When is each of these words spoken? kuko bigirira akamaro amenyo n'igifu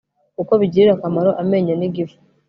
kuko 0.37 0.53
bigirira 0.61 0.91
akamaro 0.97 1.29
amenyo 1.41 1.73
n'igifu 1.79 2.17